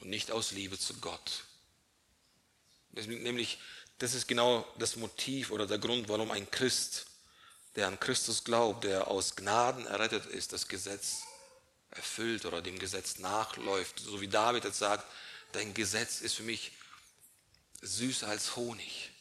[0.00, 1.44] Und nicht aus Liebe zu Gott.
[2.90, 3.58] Nämlich,
[3.96, 7.06] das ist genau das Motiv oder der Grund, warum ein Christ,
[7.76, 11.22] der an Christus glaubt, der aus Gnaden errettet ist, das Gesetz
[11.92, 14.00] erfüllt oder dem Gesetz nachläuft.
[14.00, 15.10] So wie David jetzt sagt,
[15.52, 16.72] dein Gesetz ist für mich
[17.80, 19.13] süßer als Honig.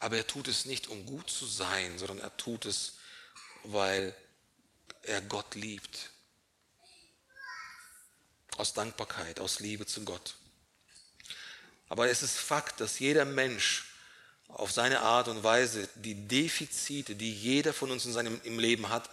[0.00, 2.94] Aber er tut es nicht, um gut zu sein, sondern er tut es,
[3.64, 4.14] weil
[5.02, 6.10] er Gott liebt.
[8.56, 10.36] Aus Dankbarkeit, aus Liebe zu Gott.
[11.88, 13.86] Aber es ist Fakt, dass jeder Mensch
[14.48, 18.88] auf seine Art und Weise die Defizite, die jeder von uns in seinem im Leben
[18.88, 19.08] hat,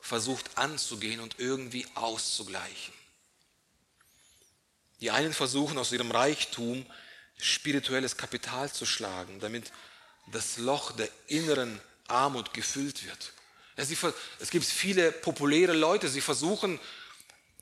[0.00, 2.92] versucht anzugehen und irgendwie auszugleichen.
[5.00, 6.86] Die einen versuchen aus ihrem Reichtum
[7.38, 9.72] spirituelles Kapital zu schlagen, damit
[10.32, 13.32] das Loch der inneren Armut gefüllt wird.
[13.76, 16.78] Es gibt viele populäre Leute, sie versuchen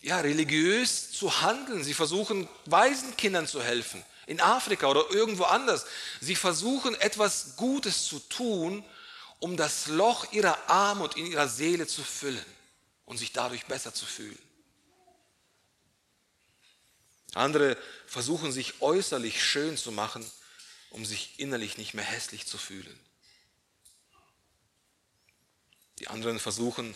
[0.02, 5.86] ja, religiös zu handeln, sie versuchen Waisenkindern zu helfen, in Afrika oder irgendwo anders.
[6.20, 8.84] Sie versuchen etwas Gutes zu tun,
[9.38, 12.44] um das Loch ihrer Armut in ihrer Seele zu füllen
[13.06, 14.38] und sich dadurch besser zu fühlen.
[17.34, 20.24] Andere versuchen sich äußerlich schön zu machen,
[20.90, 22.98] um sich innerlich nicht mehr hässlich zu fühlen.
[25.98, 26.94] Die anderen versuchen,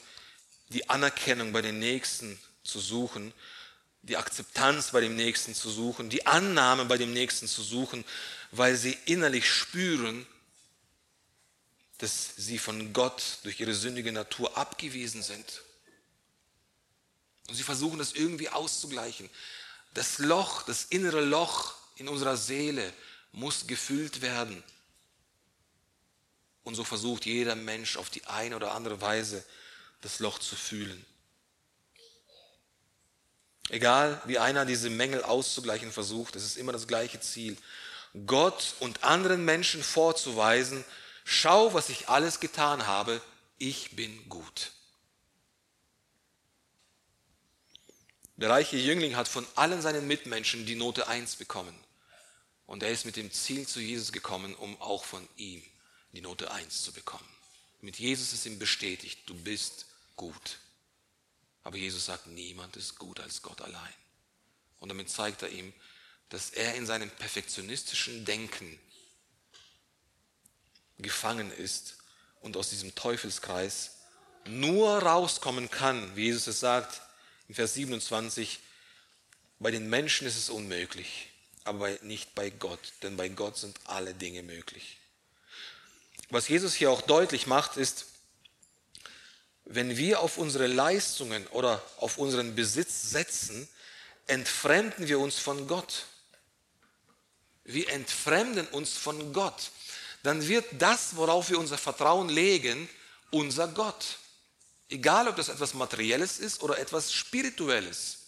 [0.68, 3.32] die Anerkennung bei den Nächsten zu suchen,
[4.02, 8.04] die Akzeptanz bei dem Nächsten zu suchen, die Annahme bei dem Nächsten zu suchen,
[8.50, 10.26] weil sie innerlich spüren,
[11.98, 15.62] dass sie von Gott durch ihre sündige Natur abgewiesen sind.
[17.48, 19.30] Und sie versuchen das irgendwie auszugleichen.
[19.96, 22.92] Das Loch, das innere Loch in unserer Seele
[23.32, 24.62] muss gefüllt werden.
[26.64, 29.42] Und so versucht jeder Mensch auf die eine oder andere Weise
[30.02, 31.02] das Loch zu fühlen.
[33.70, 37.56] Egal wie einer diese Mängel auszugleichen versucht, es ist immer das gleiche Ziel.
[38.26, 40.84] Gott und anderen Menschen vorzuweisen,
[41.24, 43.22] schau, was ich alles getan habe,
[43.56, 44.72] ich bin gut.
[48.36, 51.74] Der reiche Jüngling hat von allen seinen Mitmenschen die Note 1 bekommen.
[52.66, 55.62] Und er ist mit dem Ziel zu Jesus gekommen, um auch von ihm
[56.12, 57.28] die Note 1 zu bekommen.
[57.80, 60.58] Mit Jesus ist ihm bestätigt, du bist gut.
[61.62, 63.94] Aber Jesus sagt, niemand ist gut als Gott allein.
[64.80, 65.72] Und damit zeigt er ihm,
[66.28, 68.78] dass er in seinem perfektionistischen Denken
[70.98, 71.96] gefangen ist
[72.40, 73.92] und aus diesem Teufelskreis
[74.44, 77.00] nur rauskommen kann, wie Jesus es sagt
[77.48, 78.60] in Vers 27,
[79.58, 81.28] bei den Menschen ist es unmöglich,
[81.64, 84.98] aber nicht bei Gott, denn bei Gott sind alle Dinge möglich.
[86.30, 88.06] Was Jesus hier auch deutlich macht, ist,
[89.64, 93.68] wenn wir auf unsere Leistungen oder auf unseren Besitz setzen,
[94.26, 96.06] entfremden wir uns von Gott.
[97.64, 99.70] Wir entfremden uns von Gott.
[100.22, 102.88] Dann wird das, worauf wir unser Vertrauen legen,
[103.30, 104.18] unser Gott.
[104.88, 108.18] Egal, ob das etwas Materielles ist oder etwas Spirituelles.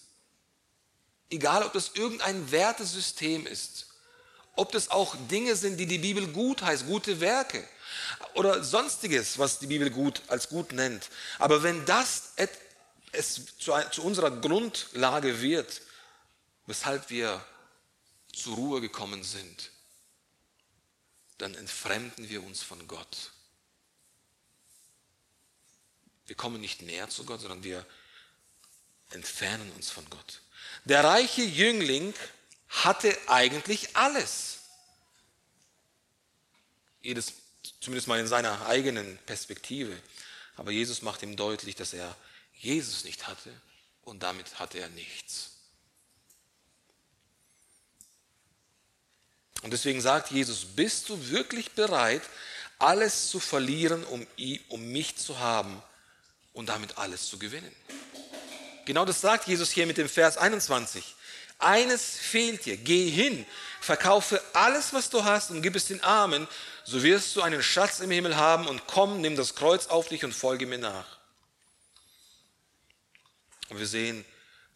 [1.30, 3.86] Egal, ob das irgendein Wertesystem ist.
[4.56, 7.66] Ob das auch Dinge sind, die die Bibel gut heißt, gute Werke
[8.34, 11.08] oder sonstiges, was die Bibel gut als gut nennt.
[11.38, 12.32] Aber wenn das
[13.12, 15.80] es zu, zu unserer Grundlage wird,
[16.66, 17.44] weshalb wir
[18.32, 19.70] zur Ruhe gekommen sind,
[21.38, 23.30] dann entfremden wir uns von Gott.
[26.28, 27.84] Wir kommen nicht näher zu Gott, sondern wir
[29.10, 30.42] entfernen uns von Gott.
[30.84, 32.14] Der reiche Jüngling
[32.68, 34.60] hatte eigentlich alles.
[37.02, 37.32] Jedes
[37.80, 39.96] Zumindest mal in seiner eigenen Perspektive.
[40.56, 42.14] Aber Jesus macht ihm deutlich, dass er
[42.54, 43.52] Jesus nicht hatte
[44.02, 45.52] und damit hatte er nichts.
[49.62, 52.22] Und deswegen sagt Jesus, bist du wirklich bereit,
[52.78, 54.26] alles zu verlieren, um,
[54.68, 55.82] um mich zu haben
[56.52, 57.74] und damit alles zu gewinnen?
[58.84, 61.14] Genau das sagt Jesus hier mit dem Vers 21.
[61.58, 63.44] Eines fehlt dir, geh hin,
[63.80, 66.46] verkaufe alles, was du hast und gib es den Armen,
[66.84, 70.24] so wirst du einen Schatz im Himmel haben und komm, nimm das Kreuz auf dich
[70.24, 71.18] und folge mir nach.
[73.68, 74.24] Und wir sehen,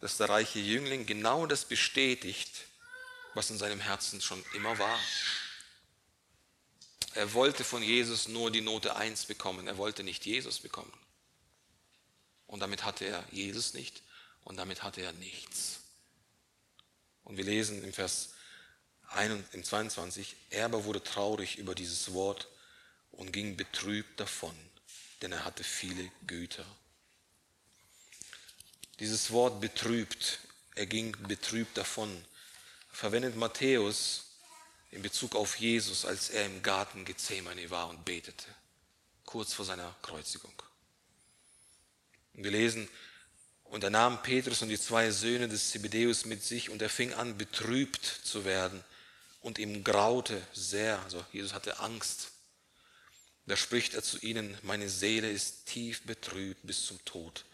[0.01, 2.51] dass der reiche Jüngling genau das bestätigt,
[3.35, 4.99] was in seinem Herzen schon immer war.
[7.15, 10.93] Er wollte von Jesus nur die Note 1 bekommen, er wollte nicht Jesus bekommen.
[12.53, 14.03] Und damit hatte er Jesus nicht
[14.45, 15.81] und damit hatte er nichts.
[17.25, 18.35] Und wir lesen im Vers
[19.53, 22.49] im 22, er aber wurde traurig über dieses Wort
[23.11, 24.55] und ging betrübt davon,
[25.23, 26.67] denn er hatte viele Güter.
[29.01, 30.41] Dieses Wort betrübt,
[30.75, 32.23] er ging betrübt davon,
[32.91, 34.27] verwendet Matthäus
[34.91, 38.55] in Bezug auf Jesus, als er im Garten Gethsemane war und betete,
[39.25, 40.53] kurz vor seiner Kreuzigung.
[42.35, 42.89] Und wir lesen,
[43.65, 47.15] und er nahm Petrus und die zwei Söhne des Zebedeus mit sich und er fing
[47.15, 48.85] an, betrübt zu werden
[49.41, 51.01] und ihm graute sehr.
[51.05, 52.33] Also Jesus hatte Angst.
[53.47, 57.47] Da spricht er zu ihnen, meine Seele ist tief betrübt bis zum Tod.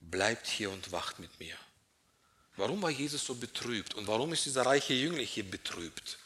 [0.00, 1.56] Bleibt hier und wacht mit mir.
[2.56, 6.18] Warum war Jesus so betrübt und warum ist dieser reiche Jüngling hier betrübt?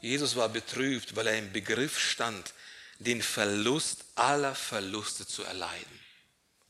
[0.00, 2.54] Jesus war betrübt, weil er im Begriff stand,
[2.98, 6.00] den Verlust aller Verluste zu erleiden,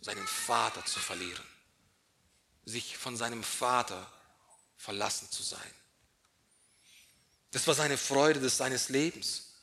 [0.01, 1.47] seinen Vater zu verlieren,
[2.65, 4.11] sich von seinem Vater
[4.77, 5.75] verlassen zu sein.
[7.51, 9.55] Das war seine Freude des seines Lebens.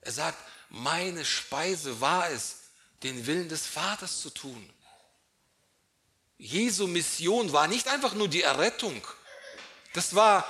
[0.00, 0.38] Er sagt,
[0.70, 2.56] meine Speise war es,
[3.02, 4.68] den Willen des Vaters zu tun.
[6.38, 9.06] Jesu Mission war nicht einfach nur die Errettung.
[9.92, 10.46] Das war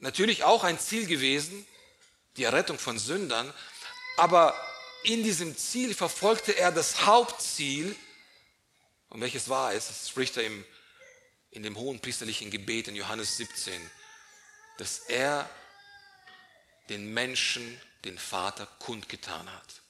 [0.00, 1.66] natürlich auch ein Ziel gewesen,
[2.36, 3.52] die Errettung von Sündern,
[4.16, 4.54] aber
[5.02, 7.94] in diesem Ziel verfolgte er das Hauptziel.
[9.08, 9.86] Und welches war es?
[9.88, 10.64] Das spricht er im,
[11.50, 13.80] in dem hohen priesterlichen Gebet in Johannes 17,
[14.78, 15.48] dass er
[16.88, 19.82] den Menschen den Vater kundgetan hat.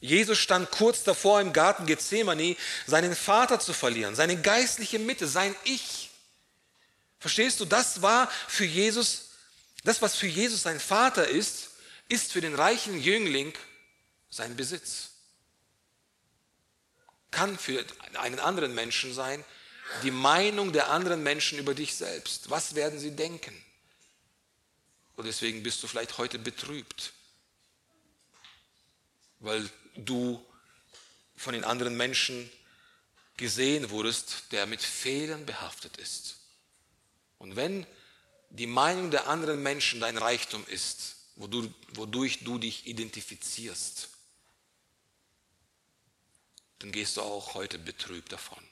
[0.00, 5.54] Jesus stand kurz davor im Garten Gethsemane, seinen Vater zu verlieren, seine geistliche Mitte, sein
[5.64, 6.10] Ich.
[7.18, 9.30] Verstehst du, das war für Jesus,
[9.84, 11.70] das, was für Jesus sein Vater ist,
[12.08, 13.52] ist für den reichen Jüngling
[14.30, 15.10] sein Besitz.
[17.30, 17.84] Kann für
[18.14, 19.44] einen anderen Menschen sein,
[20.02, 22.48] die Meinung der anderen Menschen über dich selbst.
[22.48, 23.54] Was werden sie denken?
[25.16, 27.12] Und deswegen bist du vielleicht heute betrübt,
[29.40, 29.68] weil
[30.04, 30.44] du
[31.36, 32.50] von den anderen Menschen
[33.36, 36.36] gesehen wurdest, der mit Fehlern behaftet ist.
[37.38, 37.86] Und wenn
[38.50, 44.10] die Meinung der anderen Menschen dein Reichtum ist, wodurch du dich identifizierst,
[46.80, 48.62] dann gehst du auch heute betrübt davon.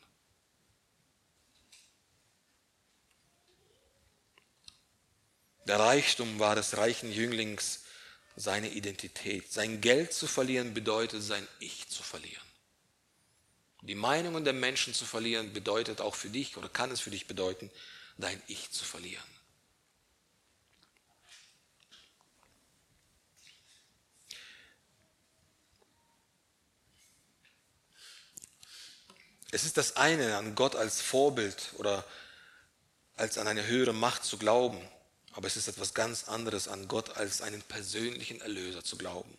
[5.66, 7.80] Der Reichtum war des reichen Jünglings
[8.38, 9.52] seine Identität.
[9.52, 12.42] Sein Geld zu verlieren bedeutet, sein Ich zu verlieren.
[13.82, 17.26] Die Meinungen der Menschen zu verlieren bedeutet auch für dich oder kann es für dich
[17.26, 17.70] bedeuten,
[18.16, 19.24] dein Ich zu verlieren.
[29.50, 32.04] Es ist das eine, an Gott als Vorbild oder
[33.16, 34.78] als an eine höhere Macht zu glauben.
[35.32, 39.36] Aber es ist etwas ganz anderes, an Gott als einen persönlichen Erlöser zu glauben.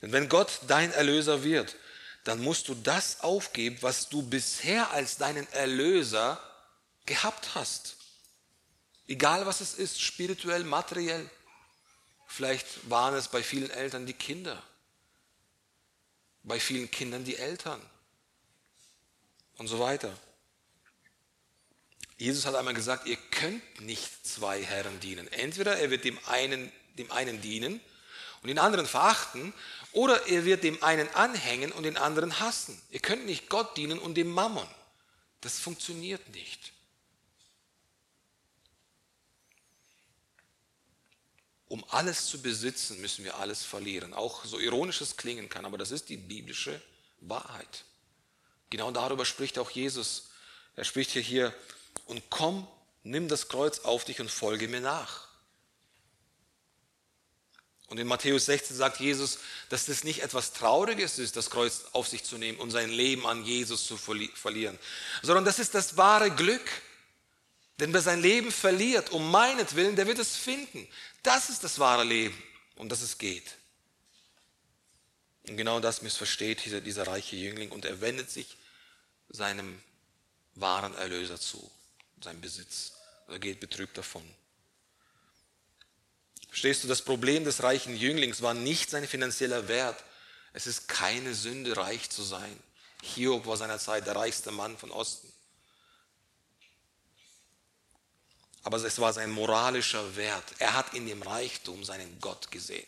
[0.00, 1.76] Denn wenn Gott dein Erlöser wird,
[2.24, 6.40] dann musst du das aufgeben, was du bisher als deinen Erlöser
[7.06, 7.96] gehabt hast.
[9.08, 11.28] Egal was es ist, spirituell, materiell.
[12.26, 14.62] Vielleicht waren es bei vielen Eltern die Kinder,
[16.44, 17.80] bei vielen Kindern die Eltern
[19.58, 20.16] und so weiter.
[22.18, 25.26] Jesus hat einmal gesagt, ihr könnt nicht zwei Herren dienen.
[25.32, 27.80] Entweder er wird dem einen, dem einen dienen
[28.42, 29.52] und den anderen verachten,
[29.92, 32.80] oder er wird dem einen anhängen und den anderen hassen.
[32.90, 34.66] Ihr könnt nicht Gott dienen und dem Mammon.
[35.42, 36.72] Das funktioniert nicht.
[41.68, 44.12] Um alles zu besitzen, müssen wir alles verlieren.
[44.12, 46.80] Auch so ironisch es klingen kann, aber das ist die biblische
[47.20, 47.84] Wahrheit.
[48.70, 50.30] Genau darüber spricht auch Jesus.
[50.76, 51.54] Er spricht ja hier
[52.06, 52.66] und komm,
[53.02, 55.28] nimm das Kreuz auf dich und folge mir nach.
[57.88, 59.38] Und in Matthäus 16 sagt Jesus,
[59.68, 63.26] dass das nicht etwas Trauriges ist, das Kreuz auf sich zu nehmen und sein Leben
[63.26, 64.78] an Jesus zu verlieren,
[65.20, 66.66] sondern das ist das wahre Glück.
[67.80, 70.88] Denn wer sein Leben verliert, um meinetwillen, der wird es finden.
[71.22, 72.40] Das ist das wahre Leben,
[72.76, 73.56] um das es geht.
[75.48, 78.56] Und genau das missversteht dieser, dieser reiche Jüngling und er wendet sich
[79.28, 79.82] seinem
[80.54, 81.70] wahren Erlöser zu
[82.24, 82.92] sein Besitz.
[83.28, 84.22] Er geht betrübt davon.
[86.48, 90.04] Verstehst du, das Problem des reichen Jünglings war nicht sein finanzieller Wert.
[90.52, 92.62] Es ist keine Sünde, reich zu sein.
[93.02, 95.32] Hiob war seinerzeit der reichste Mann von Osten.
[98.64, 100.44] Aber es war sein moralischer Wert.
[100.58, 102.86] Er hat in dem Reichtum seinen Gott gesehen.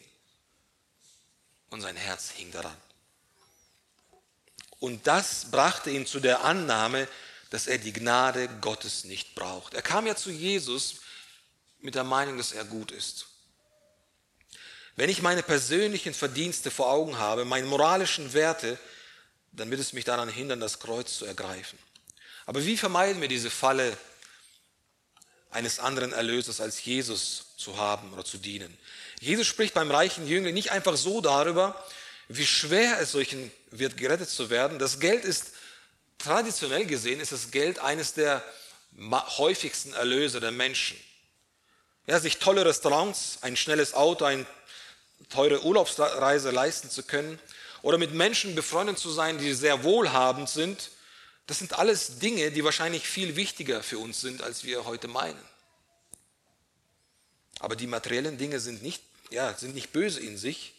[1.70, 2.76] Und sein Herz hing daran.
[4.78, 7.08] Und das brachte ihn zu der Annahme,
[7.54, 9.74] dass er die Gnade Gottes nicht braucht.
[9.74, 10.96] Er kam ja zu Jesus
[11.78, 13.26] mit der Meinung, dass er gut ist.
[14.96, 18.76] Wenn ich meine persönlichen Verdienste vor Augen habe, meine moralischen Werte,
[19.52, 21.78] dann wird es mich daran hindern, das Kreuz zu ergreifen.
[22.44, 23.96] Aber wie vermeiden wir diese Falle
[25.52, 28.76] eines anderen Erlösers als Jesus zu haben oder zu dienen?
[29.20, 31.80] Jesus spricht beim reichen Jüngling nicht einfach so darüber,
[32.26, 34.80] wie schwer es solchen wird, gerettet zu werden.
[34.80, 35.52] Das Geld ist,
[36.18, 38.42] traditionell gesehen, ist das Geld eines der
[39.38, 40.96] häufigsten Erlöser der Menschen.
[42.06, 44.46] Ja, sich tolle Restaurants, ein schnelles Auto, eine
[45.30, 47.38] teure Urlaubsreise leisten zu können
[47.82, 50.90] oder mit Menschen befreundet zu sein, die sehr wohlhabend sind,
[51.46, 55.42] das sind alles Dinge, die wahrscheinlich viel wichtiger für uns sind, als wir heute meinen.
[57.58, 60.74] Aber die materiellen Dinge sind nicht, ja, sind nicht böse in sich,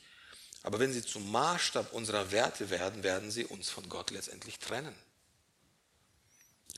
[0.64, 4.96] aber wenn sie zum Maßstab unserer Werte werden, werden sie uns von Gott letztendlich trennen.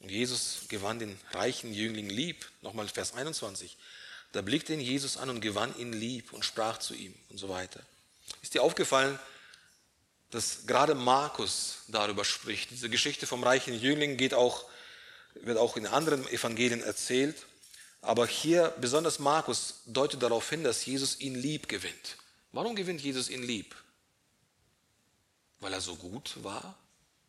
[0.02, 3.78] Und Jesus gewann den reichen Jüngling lieb, nochmal Vers 21.
[4.32, 7.50] Da blickte ihn Jesus an und gewann ihn lieb und sprach zu ihm und so
[7.50, 7.82] weiter.
[8.41, 9.18] Ist dir aufgefallen,
[10.32, 12.72] dass gerade Markus darüber spricht?
[12.72, 14.66] Diese Geschichte vom reichen Jüngling geht auch,
[15.36, 17.45] wird auch in anderen Evangelien erzählt.
[18.02, 22.18] Aber hier besonders Markus deutet darauf hin, dass Jesus ihn lieb gewinnt.
[22.52, 23.76] Warum gewinnt Jesus ihn lieb?
[25.60, 26.78] Weil er so gut war?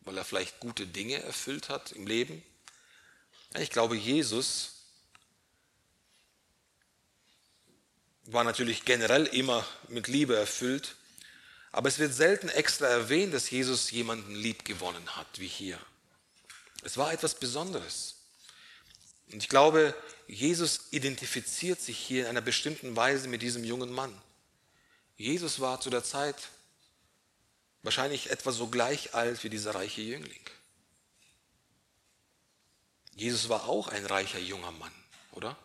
[0.03, 2.43] Weil er vielleicht gute Dinge erfüllt hat im Leben?
[3.57, 4.72] Ich glaube, Jesus
[8.26, 10.96] war natürlich generell immer mit Liebe erfüllt,
[11.72, 15.78] aber es wird selten extra erwähnt, dass Jesus jemanden lieb gewonnen hat, wie hier.
[16.82, 18.16] Es war etwas Besonderes.
[19.32, 19.94] Und ich glaube,
[20.26, 24.16] Jesus identifiziert sich hier in einer bestimmten Weise mit diesem jungen Mann.
[25.16, 26.36] Jesus war zu der Zeit
[27.82, 30.40] wahrscheinlich etwa so gleich alt wie dieser reiche Jüngling.
[33.19, 34.93] Jesus war auch ein reicher junger Mann,
[35.33, 35.57] oder?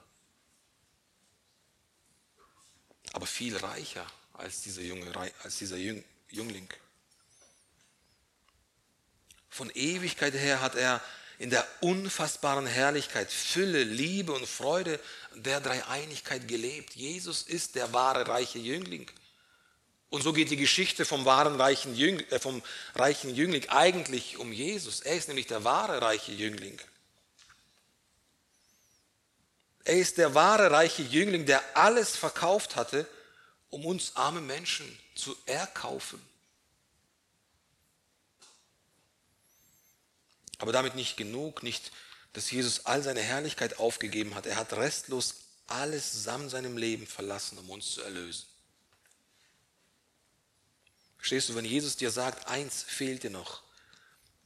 [3.13, 5.05] aber viel reicher als dieser, junge,
[5.43, 6.67] als dieser Jüngling.
[9.49, 10.99] Von Ewigkeit her hat er
[11.37, 14.99] in der unfassbaren Herrlichkeit, Fülle, Liebe und Freude
[15.35, 16.95] der Dreieinigkeit gelebt.
[16.95, 19.09] Jesus ist der wahre reiche Jüngling.
[20.09, 22.61] Und so geht die Geschichte vom wahren reichen Jüngling, äh, vom
[22.95, 25.01] reichen Jüngling eigentlich um Jesus.
[25.01, 26.79] Er ist nämlich der wahre reiche Jüngling.
[29.85, 33.07] Er ist der wahre reiche Jüngling, der alles verkauft hatte,
[33.69, 36.21] um uns arme Menschen zu erkaufen.
[40.59, 41.91] Aber damit nicht genug, nicht,
[42.31, 44.45] dass Jesus all seine Herrlichkeit aufgegeben hat.
[44.45, 45.35] Er hat restlos
[45.67, 48.45] alles samt seinem Leben verlassen, um uns zu erlösen.
[51.17, 53.61] Verstehst du, wenn Jesus dir sagt, eins fehlt dir noch,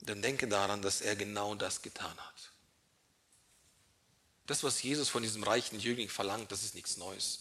[0.01, 2.46] dann denke daran, dass er genau das getan hat.
[4.47, 7.39] Das, was Jesus von diesem reichen Jüngling verlangt, das ist nichts Neues.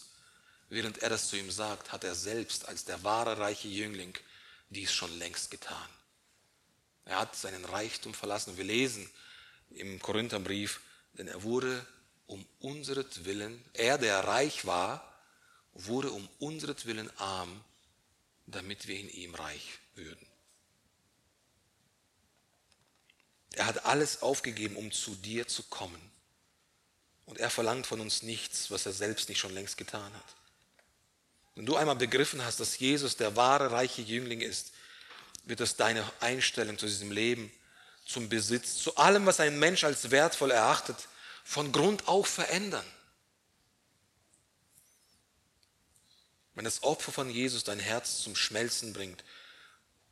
[0.69, 4.13] Während er das zu ihm sagt, hat er selbst als der wahre reiche Jüngling
[4.69, 5.89] dies schon längst getan.
[7.05, 8.57] Er hat seinen Reichtum verlassen.
[8.57, 9.09] Wir lesen
[9.69, 10.81] im Korintherbrief,
[11.13, 11.85] denn er wurde
[12.25, 15.17] um unseretwillen, er der reich war,
[15.73, 17.63] wurde um unseretwillen arm,
[18.45, 20.27] damit wir in ihm reich würden.
[23.53, 26.06] Er hat alles aufgegeben, um zu dir zu kommen.
[27.27, 30.35] Und er verlangt von uns nichts, was er selbst nicht schon längst getan hat.
[31.55, 34.71] Wenn du einmal begriffen hast, dass Jesus der wahre reiche Jüngling ist,
[35.43, 37.51] wird das deine Einstellung zu diesem Leben,
[38.05, 40.95] zum Besitz, zu allem, was ein Mensch als wertvoll erachtet,
[41.43, 42.85] von Grund auf verändern.
[46.55, 49.23] Wenn das Opfer von Jesus dein Herz zum Schmelzen bringt,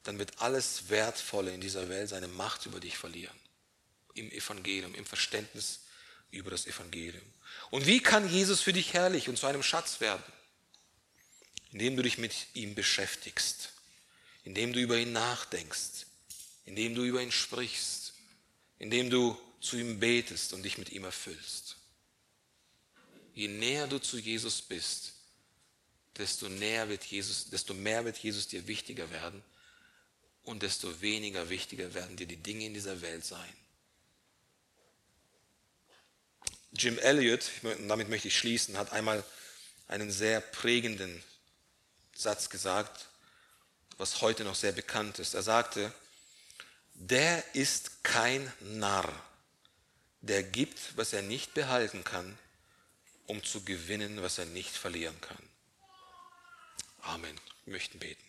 [0.03, 3.38] dann wird alles Wertvolle in dieser Welt seine Macht über dich verlieren.
[4.13, 5.80] Im Evangelium, im Verständnis
[6.36, 7.25] über das Evangelium.
[7.71, 10.23] Und wie kann Jesus für dich herrlich und zu einem Schatz werden?
[11.71, 13.73] Indem du dich mit ihm beschäftigst,
[14.43, 16.05] indem du über ihn nachdenkst,
[16.65, 18.13] indem du über ihn sprichst,
[18.79, 21.77] indem du zu ihm betest und dich mit ihm erfüllst.
[23.33, 25.13] Je näher du zu Jesus bist,
[26.17, 29.43] desto näher wird Jesus, desto mehr wird Jesus dir wichtiger werden
[30.43, 33.53] und desto weniger wichtiger werden dir die Dinge in dieser Welt sein.
[36.78, 37.51] Jim Elliot,
[37.88, 39.23] damit möchte ich schließen, hat einmal
[39.88, 41.23] einen sehr prägenden
[42.13, 43.07] Satz gesagt,
[43.97, 45.36] was heute noch sehr bekannt ist.
[45.36, 45.93] Er sagte,
[46.95, 49.11] der ist kein Narr,
[50.21, 52.38] der gibt, was er nicht behalten kann,
[53.28, 55.49] um zu gewinnen, was er nicht verlieren kann.
[57.01, 57.39] Amen.
[57.65, 58.24] Wir möchten beten.